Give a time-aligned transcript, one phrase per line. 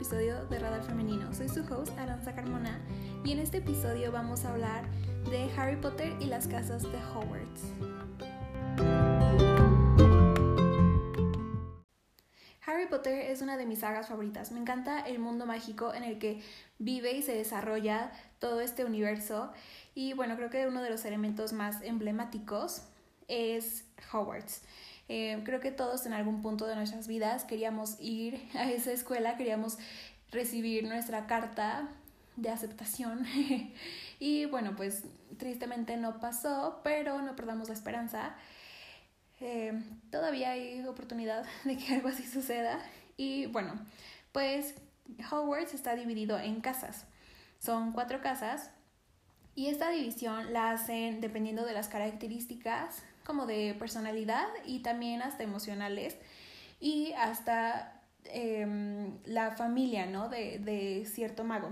[0.00, 1.30] episodio de Radar Femenino.
[1.34, 2.80] Soy su host, Aranza Carmona,
[3.22, 4.86] y en este episodio vamos a hablar
[5.28, 7.64] de Harry Potter y las casas de Hogwarts.
[12.64, 14.52] Harry Potter es una de mis sagas favoritas.
[14.52, 16.42] Me encanta el mundo mágico en el que
[16.78, 19.52] vive y se desarrolla todo este universo.
[19.94, 22.84] Y bueno, creo que uno de los elementos más emblemáticos
[23.28, 24.62] es Hogwarts.
[25.12, 29.36] Eh, creo que todos en algún punto de nuestras vidas queríamos ir a esa escuela,
[29.36, 29.76] queríamos
[30.30, 31.88] recibir nuestra carta
[32.36, 33.26] de aceptación.
[34.20, 35.02] y bueno, pues
[35.36, 38.36] tristemente no pasó, pero no perdamos la esperanza.
[39.40, 39.82] Eh,
[40.12, 42.78] todavía hay oportunidad de que algo así suceda.
[43.16, 43.74] Y bueno,
[44.30, 44.76] pues
[45.28, 47.04] Hogwarts está dividido en casas.
[47.58, 48.70] Son cuatro casas
[49.56, 55.42] y esta división la hacen dependiendo de las características como de personalidad y también hasta
[55.42, 56.16] emocionales
[56.80, 60.28] y hasta em, la familia, ¿no?
[60.28, 61.70] De, de cierto mago.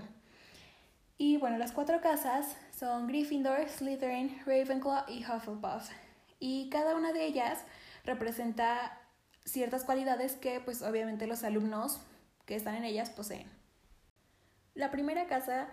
[1.17, 5.91] Y bueno, las cuatro casas son Gryffindor, Slytherin, Ravenclaw y Hufflepuff.
[6.39, 7.59] Y cada una de ellas
[8.05, 9.01] representa
[9.45, 12.01] ciertas cualidades que pues obviamente los alumnos
[12.47, 13.49] que están en ellas poseen.
[14.75, 15.69] La primera casa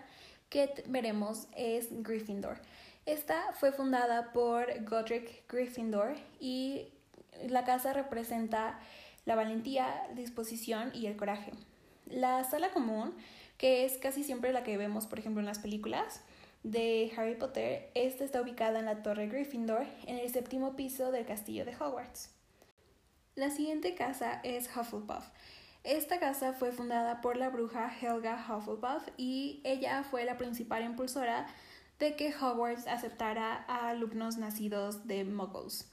[0.48, 2.60] que veremos es Gryffindor.
[3.06, 6.88] Esta fue fundada por Godric Gryffindor y
[7.48, 8.80] la casa representa
[9.24, 11.52] la valentía, disposición y el coraje.
[12.06, 13.14] La sala común,
[13.58, 16.22] que es casi siempre la que vemos, por ejemplo, en las películas
[16.64, 21.26] de Harry Potter, esta está ubicada en la Torre Gryffindor, en el séptimo piso del
[21.26, 22.30] castillo de Hogwarts.
[23.36, 25.28] La siguiente casa es Hufflepuff.
[25.84, 31.46] Esta casa fue fundada por la bruja Helga Hufflepuff y ella fue la principal impulsora
[31.98, 35.90] de que Hogwarts aceptara a alumnos nacidos de muggles.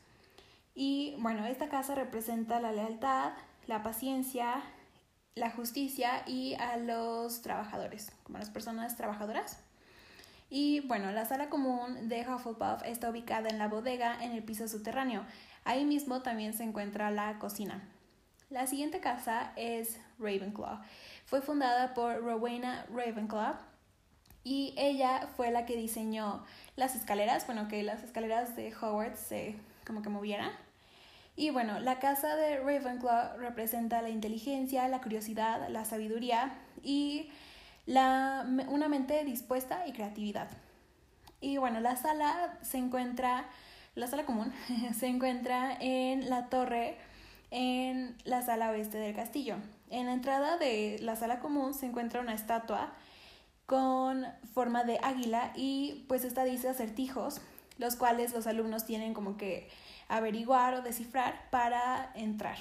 [0.75, 3.33] Y bueno, esta casa representa la lealtad,
[3.67, 4.63] la paciencia,
[5.35, 9.59] la justicia y a los trabajadores, como a las personas trabajadoras.
[10.49, 14.67] Y bueno, la sala común de Hufflepuff está ubicada en la bodega en el piso
[14.67, 15.25] subterráneo.
[15.63, 17.81] Ahí mismo también se encuentra la cocina.
[18.49, 20.81] La siguiente casa es Ravenclaw.
[21.25, 23.55] Fue fundada por Rowena Ravenclaw
[24.43, 26.43] y ella fue la que diseñó
[26.75, 29.55] las escaleras, bueno, que las escaleras de Hogwarts se
[29.85, 30.51] como que movieran.
[31.35, 37.29] Y bueno, la casa de Ravenclaw representa la inteligencia, la curiosidad, la sabiduría y
[37.85, 40.49] la, una mente dispuesta y creatividad.
[41.41, 43.45] Y bueno, la sala se encuentra,
[43.95, 44.53] la sala común
[44.97, 46.97] se encuentra en la torre
[47.55, 49.57] en la sala oeste del castillo.
[49.89, 52.93] En la entrada de la sala común se encuentra una estatua
[53.65, 57.41] con forma de águila y pues esta dice acertijos,
[57.77, 59.69] los cuales los alumnos tienen como que
[60.07, 62.57] averiguar o descifrar para entrar.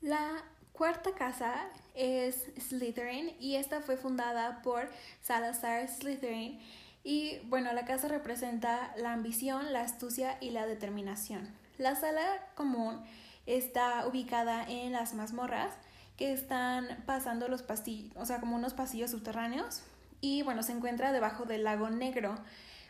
[0.00, 4.90] La cuarta casa es Slytherin y esta fue fundada por
[5.20, 6.60] Salazar Slytherin
[7.02, 11.48] y bueno, la casa representa la ambición, la astucia y la determinación.
[11.78, 12.24] La sala
[12.54, 13.02] común
[13.46, 15.72] está ubicada en las mazmorras
[16.20, 19.82] que están pasando los pasillos, o sea, como unos pasillos subterráneos
[20.20, 22.34] y bueno, se encuentra debajo del lago negro.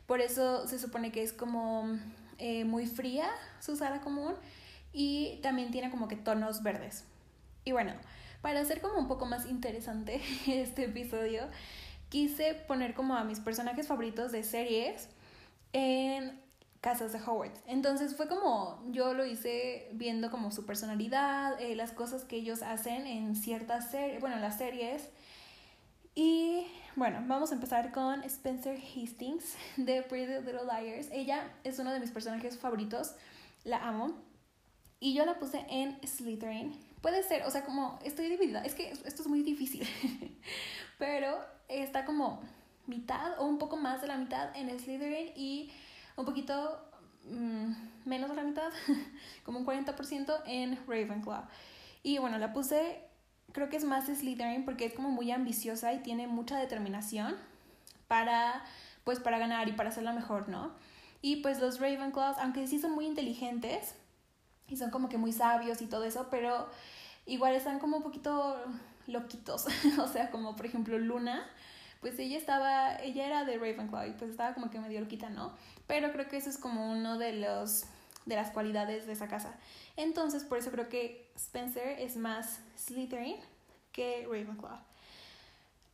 [0.09, 1.97] Por eso se supone que es como
[2.39, 3.31] eh, muy fría
[3.61, 4.35] su sala común
[4.93, 7.05] y también tiene como que tonos verdes.
[7.65, 7.93] Y bueno,
[8.43, 11.45] para hacer como un poco más interesante este episodio,
[12.09, 15.09] quise poner como a mis personajes favoritos de series
[15.73, 16.40] en
[16.81, 17.61] casas de Hogwarts.
[17.67, 22.63] Entonces fue como, yo lo hice viendo como su personalidad, eh, las cosas que ellos
[22.63, 25.09] hacen en ciertas series, bueno, las series.
[26.15, 31.09] Y bueno, vamos a empezar con Spencer Hastings de Pretty Little Liars.
[31.13, 33.15] Ella es uno de mis personajes favoritos,
[33.65, 34.15] la amo.
[35.03, 36.79] Y yo la puse en Slytherin.
[37.01, 39.89] Puede ser, o sea, como estoy dividida, es que esto es muy difícil,
[40.99, 42.43] pero está como
[42.87, 45.71] mitad o un poco más de la mitad en Slytherin y
[46.17, 46.81] un poquito
[47.25, 47.73] mm,
[48.05, 48.71] menos de la mitad,
[49.45, 51.45] como un 40% en Ravenclaw.
[52.03, 53.03] Y bueno, la puse,
[53.53, 57.37] creo que es más Slytherin porque es como muy ambiciosa y tiene mucha determinación
[58.09, 58.65] para,
[59.05, 60.73] pues, para ganar y para la mejor, ¿no?
[61.23, 63.95] Y pues los Ravenclaws, aunque sí son muy inteligentes
[64.69, 66.69] y son como que muy sabios y todo eso, pero
[67.27, 68.57] igual están como un poquito
[69.07, 69.67] loquitos.
[69.99, 71.47] o sea, como por ejemplo Luna,
[72.01, 75.53] pues ella estaba, ella era de Ravenclaw y pues estaba como que medio loquita, ¿no?
[75.87, 77.85] Pero creo que eso es como uno de los
[78.27, 79.55] de las cualidades de esa casa.
[79.97, 83.37] Entonces, por eso creo que Spencer es más Slytherin
[83.93, 84.79] que Ravenclaw.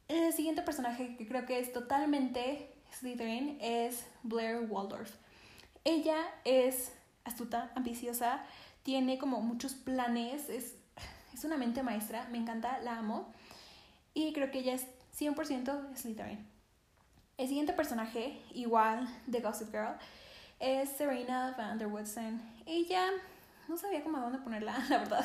[0.08, 2.68] El siguiente personaje que creo que es totalmente
[2.98, 5.14] Slytherin es Blair Waldorf.
[5.84, 6.92] Ella es
[7.24, 8.44] astuta, ambiciosa,
[8.82, 10.74] tiene como muchos planes, es
[11.36, 13.30] es una mente maestra, me encanta, la amo.
[14.14, 14.86] Y creo que ella es
[15.18, 16.46] 100% Slytherin.
[17.38, 19.96] El siguiente personaje, igual de Gossip Girl,
[20.58, 22.40] es Serena van der Woodsen.
[22.64, 23.10] Ella
[23.68, 25.24] no sabía cómo a dónde ponerla, la verdad.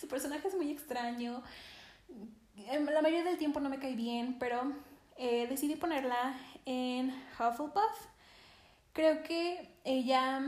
[0.00, 1.42] Su personaje es muy extraño.
[2.68, 4.72] La mayoría del tiempo no me cae bien, pero
[5.16, 6.34] eh, decidí ponerla
[6.64, 8.06] en Hufflepuff.
[8.92, 10.42] Creo que ella,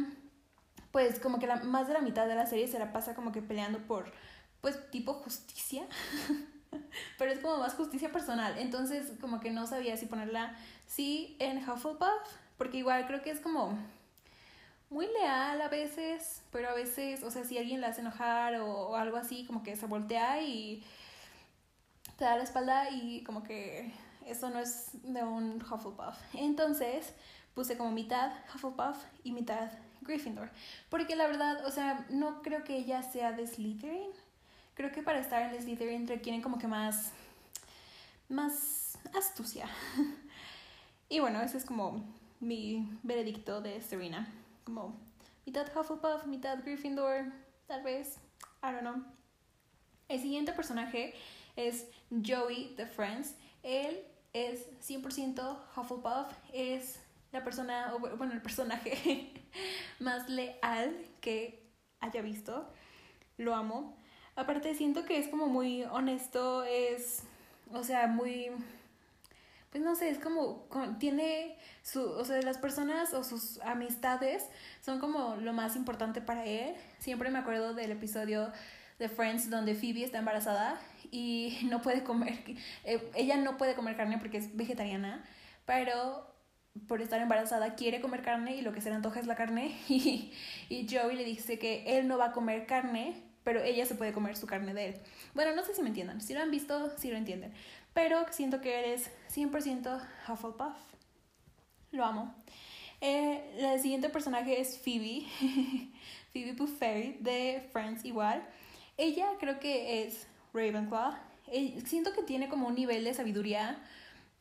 [0.93, 3.43] pues como que más de la mitad de la serie se la pasa como que
[3.43, 4.13] peleando por,
[4.61, 5.85] pues tipo justicia.
[7.19, 8.59] pero es como más justicia personal.
[8.59, 12.09] Entonces como que no sabía si ponerla sí en Hufflepuff,
[12.59, 13.79] porque igual creo que es como
[14.91, 18.97] muy leal a veces, pero a veces, o sea, si alguien la hace enojar o,
[18.97, 20.85] algo así, como que se voltea y
[22.17, 23.93] te da la espalda y como que
[24.27, 26.17] eso no es de un Hufflepuff.
[26.35, 27.13] Entonces
[27.55, 29.71] puse como mitad Hufflepuff y mitad
[30.03, 30.51] Gryffindor.
[30.89, 34.11] Porque la verdad, o sea, no creo que ella sea de Slytherin.
[34.77, 37.11] Creo que para estar en Slytherin requieren como que más,
[38.29, 39.67] más astucia.
[41.09, 42.05] y bueno, ese es como
[42.41, 44.29] mi veredicto de Serena.
[44.65, 44.95] Como
[45.47, 47.25] mitad Hufflepuff, mitad Gryffindor,
[47.67, 48.19] tal vez.
[48.63, 49.03] I don't know.
[50.09, 51.15] El siguiente personaje
[51.57, 53.35] es Joey de Friends.
[53.63, 57.01] Él es 100% Hufflepuff, es
[57.33, 59.33] la persona, o bueno, el personaje
[60.01, 61.67] más leal que
[62.01, 62.71] haya visto.
[63.39, 63.97] Lo amo.
[64.37, 67.23] Aparte siento que es como muy honesto, es,
[67.73, 68.51] o sea, muy,
[69.73, 70.69] pues no sé, es como,
[70.99, 74.45] tiene su, o sea, las personas o sus amistades
[74.83, 76.75] son como lo más importante para él.
[76.99, 78.53] Siempre me acuerdo del episodio
[78.99, 80.79] de Friends donde Phoebe está embarazada
[81.11, 82.39] y no puede comer,
[82.85, 85.25] eh, ella no puede comer carne porque es vegetariana,
[85.65, 86.27] pero
[86.89, 89.75] por estar embarazada quiere comer carne y lo que se le antoja es la carne
[89.89, 90.33] y,
[90.69, 94.13] y Joey le dice que él no va a comer carne, pero ella se puede
[94.13, 94.97] comer su carne de él.
[95.33, 97.53] Bueno, no sé si me entiendan, si lo han visto, si lo entienden,
[97.95, 100.75] pero siento que eres 100% Hufflepuff.
[101.93, 102.35] Lo amo.
[103.01, 105.27] Eh, el siguiente personaje es Phoebe,
[106.33, 108.45] Phoebe Buffet de Friends igual.
[108.97, 111.15] Ella creo que es Ravenclaw.
[111.47, 113.79] Eh, siento que tiene como un nivel de sabiduría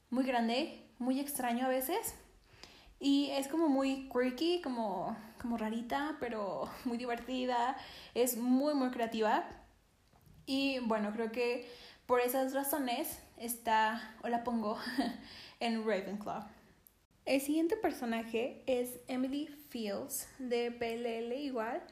[0.10, 2.16] muy grande, muy extraño a veces.
[3.00, 5.16] Y es como muy quirky, como,
[5.46, 7.78] como rarita, pero muy divertida.
[8.16, 9.48] Es muy, muy creativa.
[10.48, 11.70] Y bueno, creo que
[12.08, 14.80] por esas razones está, o la pongo,
[15.60, 16.48] en Ravenclaw.
[17.26, 21.84] El siguiente personaje es Emily Fields de PLL igual.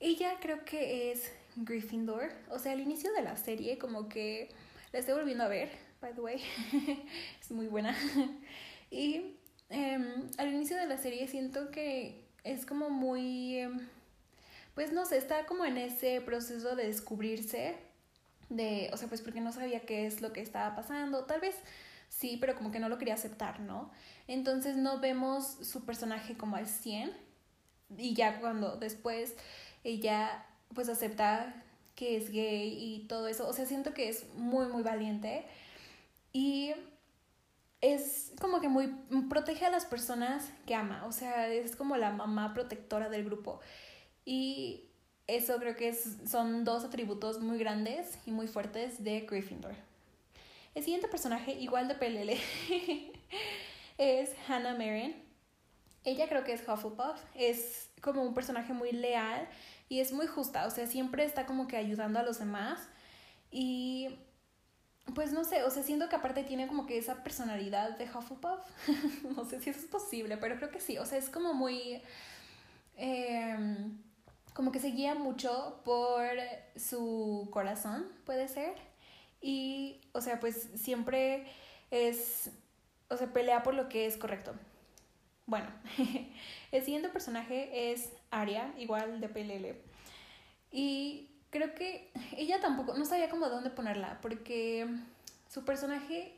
[0.00, 2.30] Ella creo que es Gryffindor.
[2.48, 4.48] O sea, al inicio de la serie, como que
[4.90, 5.68] la estoy volviendo a ver,
[6.00, 6.42] by the way.
[7.42, 7.94] es muy buena.
[8.90, 9.36] y
[9.68, 13.66] em, al inicio de la serie siento que es como muy.
[14.74, 17.76] Pues no sé, está como en ese proceso de descubrirse.
[18.50, 21.24] De, o sea, pues porque no sabía qué es lo que estaba pasando.
[21.24, 21.56] Tal vez
[22.08, 23.90] sí, pero como que no lo quería aceptar, ¿no?
[24.28, 27.12] Entonces no vemos su personaje como al 100.
[27.96, 29.34] Y ya cuando después
[29.82, 31.62] ella pues acepta
[31.94, 33.48] que es gay y todo eso.
[33.48, 35.44] O sea, siento que es muy, muy valiente.
[36.32, 36.72] Y
[37.84, 38.88] es como que muy
[39.28, 41.04] protege a las personas que ama.
[41.06, 43.60] O sea, es como la mamá protectora del grupo.
[44.24, 44.88] Y
[45.26, 49.74] eso creo que son dos atributos muy grandes y muy fuertes de Gryffindor.
[50.74, 52.30] El siguiente personaje, igual de PLL,
[53.98, 55.14] es Hannah Marion.
[56.04, 57.20] Ella creo que es Hufflepuff.
[57.34, 59.46] Es como un personaje muy leal
[59.90, 62.88] y es muy justa, o sea, siempre está como que ayudando a los demás
[63.50, 64.08] y
[65.14, 68.60] pues no sé, o sea, siento que aparte tiene como que esa personalidad de Hufflepuff,
[69.36, 72.00] no sé si eso es posible, pero creo que sí, o sea, es como muy...
[72.96, 73.98] Em,
[74.54, 76.28] como que se guía mucho por
[76.76, 78.74] su corazón, puede ser.
[79.40, 81.44] Y, o sea, pues siempre
[81.90, 82.50] es,
[83.08, 84.54] o sea, pelea por lo que es correcto.
[85.46, 85.66] Bueno,
[86.72, 89.76] el siguiente personaje es Aria, igual de PLL.
[90.70, 94.88] Y creo que ella tampoco, no sabía cómo dónde ponerla, porque
[95.48, 96.36] su personaje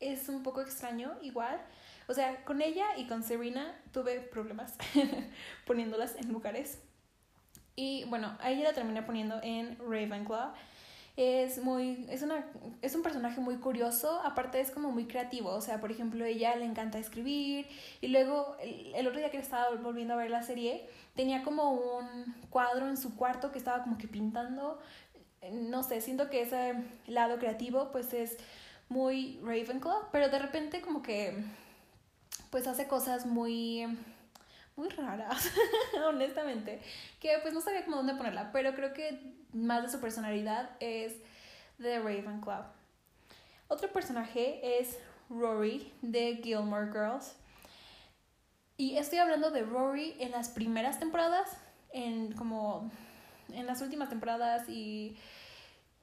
[0.00, 1.60] es un poco extraño, igual.
[2.08, 4.74] O sea, con ella y con Serena tuve problemas
[5.66, 6.80] poniéndolas en lugares.
[7.76, 10.52] Y bueno, a ella la terminé poniendo en Ravenclaw
[11.16, 12.46] es muy, es una,
[12.82, 16.56] es un personaje muy curioso, aparte es como muy creativo, o sea, por ejemplo, ella
[16.56, 17.66] le encanta escribir
[18.00, 22.34] y luego el, otro día que estaba volviendo a ver la serie, tenía como un
[22.50, 24.78] cuadro en su cuarto que estaba como que pintando,
[25.52, 26.74] no sé, siento que ese
[27.06, 28.36] lado creativo pues es
[28.88, 31.44] muy Ravenclaw, pero de repente como que
[32.50, 33.86] pues hace cosas muy
[34.80, 35.50] muy raras,
[36.06, 36.80] honestamente,
[37.20, 41.12] que pues no sabía cómo dónde ponerla, pero creo que más de su personalidad es
[41.76, 42.64] de Ravenclaw.
[43.68, 47.36] Otro personaje es Rory de Gilmore Girls.
[48.78, 51.58] Y estoy hablando de Rory en las primeras temporadas,
[51.92, 52.90] en como
[53.52, 55.18] en las últimas temporadas y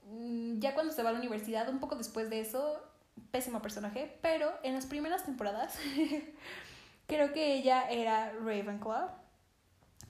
[0.06, 2.80] mm, ya cuando se va a la universidad, un poco después de eso,
[3.32, 5.80] pésimo personaje, pero en las primeras temporadas
[7.08, 9.10] creo que ella era Ravenclaw.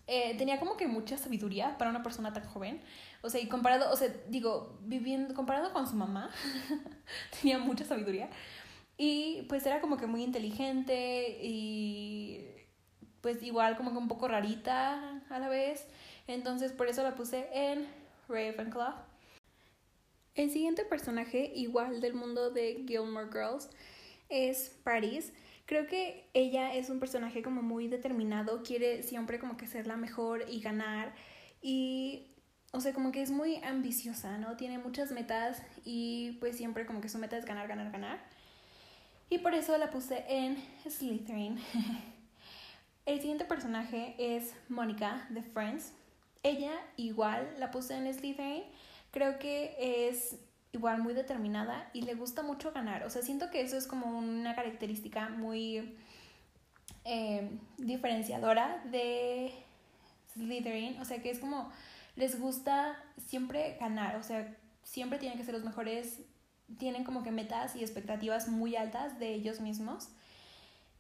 [0.08, 2.82] Eh, tenía como que mucha sabiduría para una persona tan joven.
[3.22, 6.32] O sea, y comparado, o sea, digo, viviendo, comparado con su mamá,
[7.42, 8.30] tenía mucha sabiduría.
[8.98, 12.46] Y pues era como que muy inteligente y
[13.22, 15.88] pues igual como que un poco rarita a la vez.
[16.28, 17.88] Entonces por eso la puse en
[18.28, 18.96] Ravenclaw.
[20.36, 23.70] El siguiente personaje, igual del mundo de Gilmore Girls,
[24.30, 25.34] es Paris.
[25.68, 29.98] Creo que ella es un personaje como muy determinado, quiere siempre como que ser la
[29.98, 31.14] mejor y ganar.
[31.62, 32.28] Y,
[32.72, 34.56] o sea, como que es muy ambiciosa, ¿no?
[34.56, 38.24] Tiene muchas metas y pues siempre como que su meta es ganar, ganar, ganar.
[39.30, 40.58] Y por eso la puse en
[40.90, 41.60] Slytherin.
[43.06, 45.92] El siguiente personaje es Mónica de Friends.
[46.44, 48.64] Ella igual la puse en Slytherin.
[49.12, 49.76] Creo que
[50.08, 50.38] es
[50.72, 53.04] igual muy determinada y le gusta mucho ganar.
[53.04, 55.96] O sea, siento que eso es como una característica muy
[57.06, 59.54] eh, diferenciadora de
[60.34, 61.00] Slytherin.
[61.00, 61.72] O sea, que es como
[62.16, 64.18] les gusta siempre ganar.
[64.18, 66.22] O sea, siempre tienen que ser los mejores.
[66.78, 70.10] Tienen como que metas y expectativas muy altas de ellos mismos.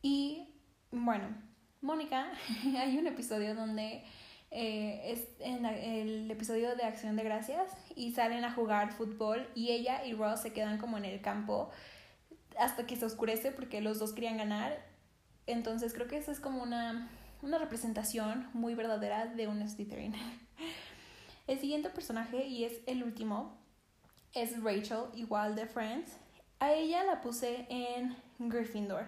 [0.01, 0.47] Y
[0.91, 1.27] bueno,
[1.81, 2.31] Mónica,
[2.77, 4.03] hay un episodio donde
[4.51, 9.71] eh, es en el episodio de Acción de Gracias y salen a jugar fútbol y
[9.71, 11.69] ella y Ross se quedan como en el campo
[12.57, 14.83] hasta que se oscurece porque los dos querían ganar.
[15.45, 17.09] Entonces creo que esa es como una,
[17.41, 20.13] una representación muy verdadera de un Slytherin.
[21.47, 23.57] El siguiente personaje, y es el último,
[24.33, 26.11] es Rachel, igual de Friends.
[26.59, 29.07] A ella la puse en Gryffindor.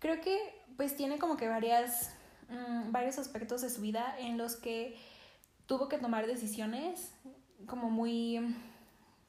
[0.00, 0.36] Creo que
[0.76, 2.12] pues tiene como que varias,
[2.50, 4.96] mm, varios aspectos de su vida en los que
[5.66, 7.12] tuvo que tomar decisiones
[7.66, 8.56] como muy,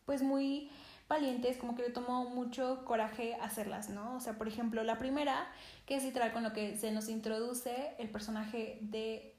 [0.06, 0.70] pues muy
[1.08, 4.16] valientes, como que le tomó mucho coraje hacerlas, ¿no?
[4.16, 5.48] O sea, por ejemplo, la primera,
[5.86, 9.36] que es literal con lo que se nos introduce el personaje de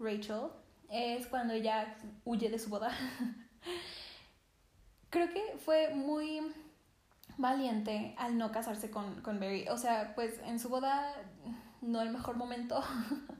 [0.00, 0.48] Rachel,
[0.90, 2.90] es cuando ella huye de su boda.
[5.10, 6.40] Creo que fue muy
[7.38, 9.68] valiente al no casarse con, con Barry.
[9.68, 11.14] O sea, pues en su boda
[11.80, 12.82] no el mejor momento,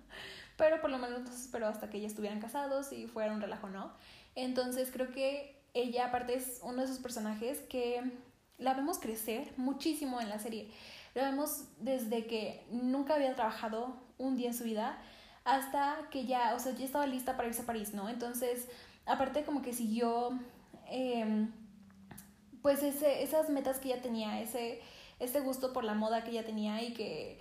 [0.56, 3.92] pero por lo menos esperó hasta que ya estuvieran casados y fuera un relajo, ¿no?
[4.34, 8.02] Entonces creo que ella aparte es uno de esos personajes que
[8.58, 10.70] la vemos crecer muchísimo en la serie.
[11.14, 14.98] La vemos desde que nunca había trabajado un día en su vida
[15.44, 18.08] hasta que ya, o sea, ya estaba lista para irse a París, ¿no?
[18.08, 18.68] Entonces,
[19.06, 20.38] aparte como que siguió...
[20.88, 21.48] Eh,
[22.66, 24.80] pues ese, esas metas que ella tenía, ese,
[25.20, 27.40] ese gusto por la moda que ella tenía y que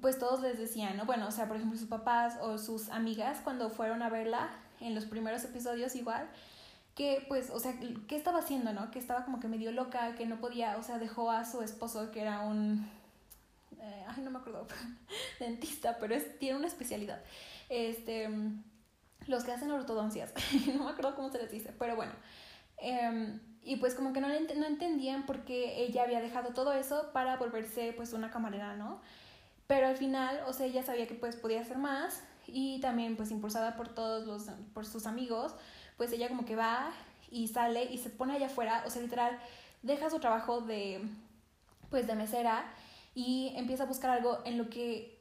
[0.00, 1.04] pues todos les decían, ¿no?
[1.04, 4.50] Bueno, o sea, por ejemplo, sus papás o sus amigas cuando fueron a verla
[4.80, 6.28] en los primeros episodios igual,
[6.94, 7.74] que pues, o sea,
[8.08, 8.90] ¿qué estaba haciendo, no?
[8.90, 12.10] Que estaba como que medio loca, que no podía, o sea, dejó a su esposo
[12.10, 12.88] que era un,
[13.80, 14.66] eh, ay, no me acuerdo,
[15.40, 17.22] dentista, pero es, tiene una especialidad.
[17.68, 18.28] Este,
[19.26, 20.32] los que hacen ortodoncias,
[20.74, 22.12] no me acuerdo cómo se les dice, pero bueno.
[22.78, 27.10] Eh, y pues como que no, no entendían por qué ella había dejado todo eso
[27.12, 29.00] para volverse pues una camarera, ¿no?
[29.66, 33.30] Pero al final, o sea, ella sabía que pues podía hacer más y también pues
[33.30, 35.54] impulsada por todos los, por sus amigos,
[35.96, 36.92] pues ella como que va
[37.30, 39.38] y sale y se pone allá afuera, o sea, literal,
[39.82, 41.00] deja su trabajo de
[41.90, 42.64] pues de mesera
[43.14, 45.18] y empieza a buscar algo en lo que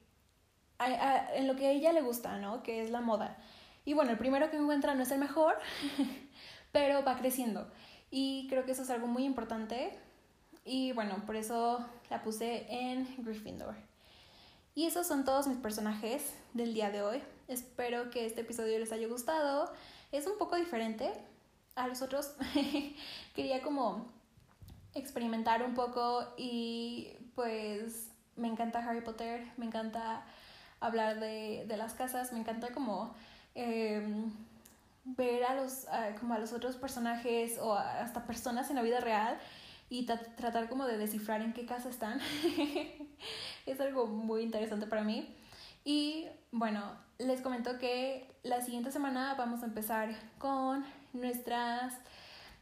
[0.78, 2.62] a, en lo que a ella le gusta, ¿no?
[2.62, 3.38] Que es la moda.
[3.86, 5.58] Y bueno, el primero que encuentra no es el mejor,
[6.72, 7.72] pero va creciendo.
[8.12, 9.98] Y creo que eso es algo muy importante.
[10.66, 13.76] Y bueno, por eso la puse en Gryffindor.
[14.76, 17.24] Y esos son todos mis personajes del día de hoy.
[17.48, 19.72] Espero que este episodio les haya gustado.
[20.12, 21.14] Es un poco diferente
[21.76, 22.34] a los otros.
[23.36, 24.06] Quería como
[24.94, 30.26] experimentar un poco y pues me encanta Harry Potter, me encanta
[30.82, 33.16] hablar de, de las casas, me encanta como...
[33.56, 34.34] Em,
[35.06, 35.86] ver a los,
[36.20, 39.38] como a los otros personajes o hasta personas en la vida real
[39.90, 42.20] y tratar como de descifrar en qué casa están.
[43.66, 45.34] es algo muy interesante para mí.
[45.84, 46.82] Y bueno,
[47.20, 51.94] les comento que la siguiente semana vamos a empezar con nuestras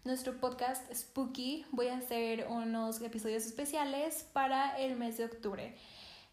[0.03, 1.65] nuestro podcast Spooky.
[1.71, 5.75] Voy a hacer unos episodios especiales para el mes de octubre.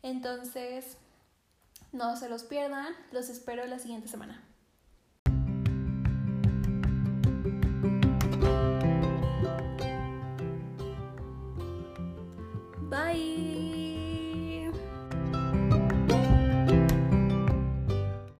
[0.03, 0.97] Entonces,
[1.93, 4.50] No se los pierdan, los espero la siguiente semana.